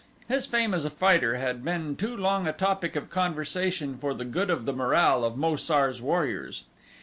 [0.27, 4.25] His fame as a fighter had been too long a topic of conversation for the
[4.25, 6.63] good of the morale of Mo sar's warriors.